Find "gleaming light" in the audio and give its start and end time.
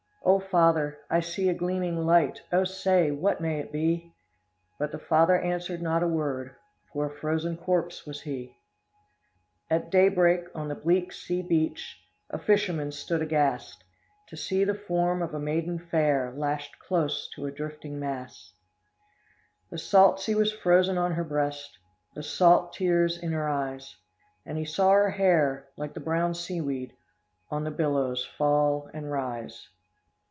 1.53-2.41